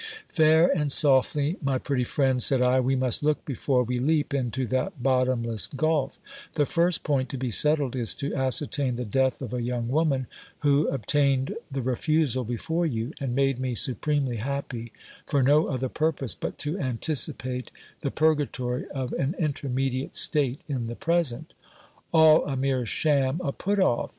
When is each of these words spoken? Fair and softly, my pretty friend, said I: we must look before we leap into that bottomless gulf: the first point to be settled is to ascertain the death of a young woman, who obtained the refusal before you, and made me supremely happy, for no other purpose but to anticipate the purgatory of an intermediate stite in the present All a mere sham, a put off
Fair 0.29 0.65
and 0.75 0.91
softly, 0.91 1.57
my 1.61 1.77
pretty 1.77 2.03
friend, 2.03 2.41
said 2.41 2.59
I: 2.59 2.79
we 2.79 2.95
must 2.95 3.21
look 3.21 3.45
before 3.45 3.83
we 3.83 3.99
leap 3.99 4.33
into 4.33 4.65
that 4.65 5.03
bottomless 5.03 5.67
gulf: 5.75 6.19
the 6.55 6.65
first 6.65 7.03
point 7.03 7.29
to 7.29 7.37
be 7.37 7.51
settled 7.51 7.95
is 7.95 8.15
to 8.15 8.33
ascertain 8.33 8.95
the 8.95 9.05
death 9.05 9.43
of 9.43 9.53
a 9.53 9.61
young 9.61 9.89
woman, 9.89 10.25
who 10.61 10.87
obtained 10.87 11.55
the 11.71 11.83
refusal 11.83 12.43
before 12.43 12.87
you, 12.87 13.13
and 13.19 13.35
made 13.35 13.59
me 13.59 13.75
supremely 13.75 14.37
happy, 14.37 14.91
for 15.27 15.43
no 15.43 15.67
other 15.67 15.87
purpose 15.87 16.33
but 16.33 16.57
to 16.57 16.79
anticipate 16.79 17.69
the 17.99 18.09
purgatory 18.09 18.87
of 18.87 19.13
an 19.13 19.35
intermediate 19.37 20.13
stite 20.15 20.61
in 20.67 20.87
the 20.87 20.95
present 20.95 21.53
All 22.11 22.43
a 22.47 22.57
mere 22.57 22.87
sham, 22.87 23.39
a 23.43 23.51
put 23.51 23.77
off 23.77 24.09